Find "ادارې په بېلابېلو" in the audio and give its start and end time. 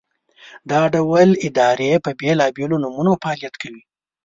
1.47-2.75